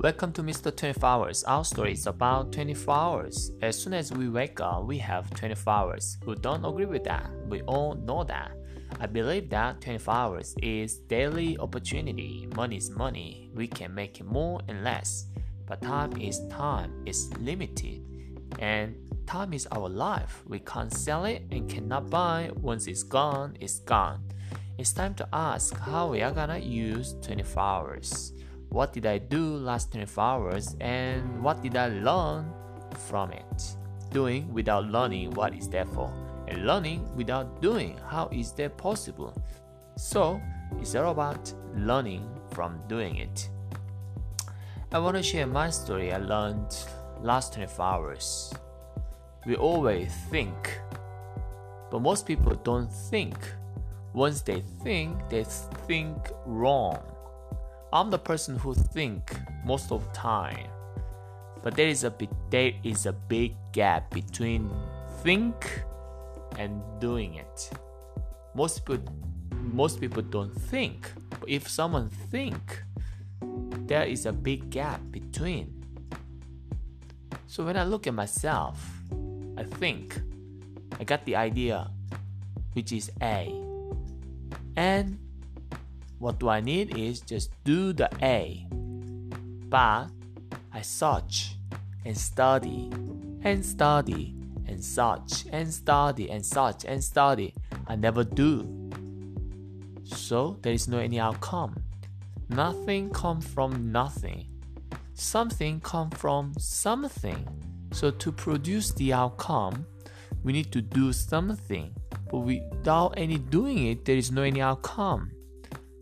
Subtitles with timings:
[0.00, 0.70] Welcome to Mr.
[0.74, 1.42] 24 Hours.
[1.42, 3.50] Our story is about 24 hours.
[3.62, 6.18] As soon as we wake up, we have 24 hours.
[6.24, 7.28] Who don't agree with that?
[7.48, 8.52] We all know that.
[9.00, 12.46] I believe that 24 hours is daily opportunity.
[12.54, 13.50] Money is money.
[13.56, 15.26] We can make more and less.
[15.66, 17.02] But time is time.
[17.04, 18.04] It's limited.
[18.60, 18.94] And
[19.26, 20.44] time is our life.
[20.46, 22.52] We can't sell it and cannot buy.
[22.54, 24.22] Once it's gone, it's gone.
[24.78, 28.32] It's time to ask how we are gonna use 24 hours.
[28.70, 32.52] What did I do last 24 hours and what did I learn
[33.08, 33.76] from it?
[34.12, 36.12] Doing without learning, what is that for?
[36.48, 39.34] And learning without doing, how is that possible?
[39.96, 40.40] So,
[40.80, 43.48] it's all about learning from doing it.
[44.92, 46.76] I want to share my story I learned
[47.22, 48.54] last 24 hours.
[49.46, 50.78] We always think,
[51.90, 53.36] but most people don't think.
[54.14, 55.44] Once they think, they
[55.86, 56.98] think wrong.
[57.92, 60.68] I'm the person who think most of the time.
[61.62, 64.70] But there is a big, there is a big gap between
[65.22, 65.84] think
[66.56, 67.70] and doing it.
[68.54, 69.12] Most people
[69.72, 71.10] most people don't think.
[71.40, 72.82] But if someone think,
[73.86, 75.74] there is a big gap between.
[77.46, 78.78] So when I look at myself,
[79.56, 80.20] I think
[81.00, 81.90] I got the idea
[82.74, 83.52] which is A.
[84.76, 85.18] And
[86.18, 88.66] what do I need is just do the A.
[89.68, 90.08] But
[90.72, 91.56] I search
[92.04, 92.90] and study
[93.42, 94.34] and study
[94.66, 97.54] and search and study and search and study.
[97.86, 98.90] I never do.
[100.04, 101.82] So there is no any outcome.
[102.48, 104.48] Nothing come from nothing.
[105.14, 107.46] Something come from something.
[107.92, 109.86] So to produce the outcome,
[110.42, 111.94] we need to do something.
[112.30, 115.30] But without any doing it, there is no any outcome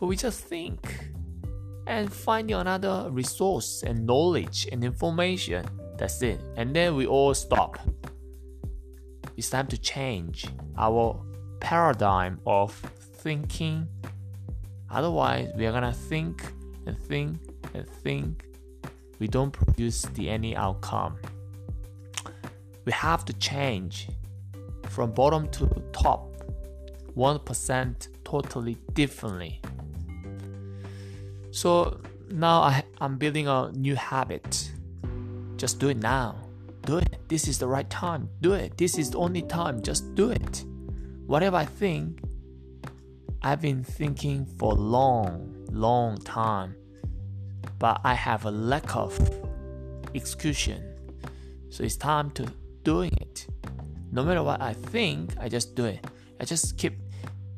[0.00, 1.10] but we just think
[1.86, 5.66] and finding another resource and knowledge and information.
[5.98, 6.40] That's it.
[6.56, 7.78] And then we all stop.
[9.36, 10.46] It's time to change
[10.78, 11.22] our
[11.60, 12.72] paradigm of
[13.16, 13.86] thinking.
[14.88, 16.50] Otherwise, we are gonna think
[16.86, 17.38] and think
[17.74, 18.46] and think.
[19.18, 21.18] We don't produce the any outcome.
[22.86, 24.08] We have to change
[24.88, 26.26] from bottom to top
[27.14, 29.60] 1% totally differently.
[31.50, 32.00] So
[32.30, 34.70] now I, I'm building a new habit.
[35.56, 36.36] Just do it now.
[36.82, 37.16] Do it.
[37.28, 38.28] This is the right time.
[38.40, 38.76] Do it.
[38.76, 39.82] This is the only time.
[39.82, 40.64] Just do it.
[41.26, 42.22] Whatever I think,
[43.42, 46.74] I've been thinking for a long, long time,
[47.78, 49.18] but I have a lack of
[50.14, 50.82] execution.
[51.70, 52.46] So it's time to
[52.82, 53.46] doing it.
[54.12, 56.04] No matter what I think, I just do it.
[56.40, 56.98] I just keep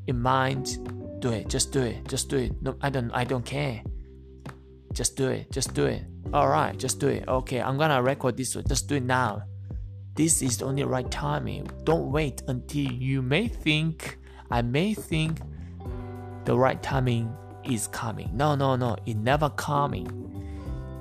[0.07, 2.53] in mind do it just do it just do it.
[2.61, 3.83] No i don't i don't care.
[4.93, 6.03] Just do it just do it.
[6.35, 7.27] All right just do it.
[7.29, 9.43] Okay i'm gonna record this just do it now.
[10.15, 11.71] This is the only right timing.
[11.85, 14.19] Don't wait until you may think
[14.51, 15.41] i may think
[16.45, 17.33] the right timing
[17.65, 18.29] is coming.
[18.35, 20.09] No no no it never coming.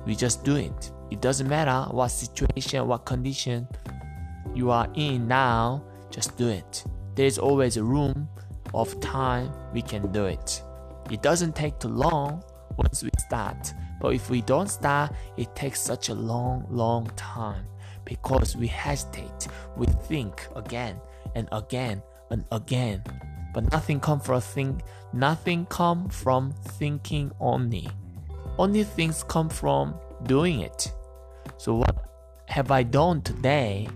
[0.06, 0.92] We just do it.
[1.10, 3.66] It doesn't matter what situation what condition
[4.54, 6.84] you are in now just do it.
[7.16, 8.28] There's always a room
[8.74, 10.62] of time, we can do it.
[11.10, 12.42] It doesn't take too long
[12.76, 17.64] once we start, but if we don't start, it takes such a long, long time
[18.04, 21.00] because we hesitate, we think again
[21.34, 23.02] and again and again.
[23.54, 27.88] But nothing come from think nothing come from thinking only.
[28.58, 29.94] Only things come from
[30.24, 30.92] doing it.
[31.58, 32.08] So what
[32.48, 33.88] have I done today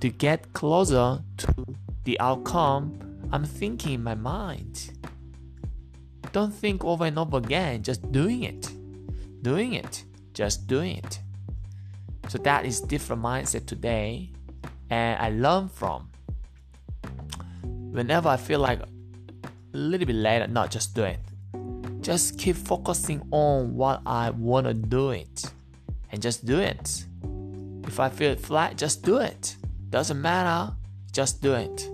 [0.00, 1.54] to get closer to
[2.04, 4.90] the outcome I'm thinking in my mind.
[6.32, 8.70] Don't think over and over again, just doing it.
[9.42, 10.04] Doing it,
[10.34, 11.20] just doing it.
[12.28, 14.30] So that is different mindset today
[14.90, 16.08] and I learn from.
[17.62, 18.88] Whenever I feel like a
[19.72, 21.18] little bit later, not just do it.
[22.00, 25.50] Just keep focusing on what I want to do it
[26.10, 27.04] and just do it.
[27.86, 29.56] If I feel flat, just do it.
[29.90, 30.72] Doesn't matter,
[31.12, 31.90] just do it.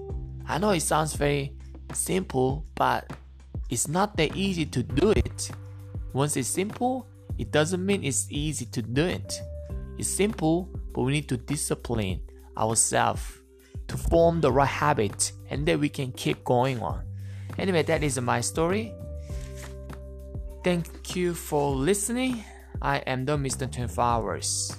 [0.49, 1.53] I know it sounds very
[1.93, 3.13] simple, but
[3.69, 5.51] it's not that easy to do it.
[6.13, 7.07] Once it's simple,
[7.37, 9.41] it doesn't mean it's easy to do it.
[9.99, 12.21] It's simple, but we need to discipline
[12.57, 13.39] ourselves
[13.89, 17.05] to form the right habit and then we can keep going on.
[17.59, 18.93] Anyway, that is my story.
[20.63, 22.45] Thank you for listening.
[22.83, 23.71] I am the Mr.
[23.71, 24.77] 24 Hours.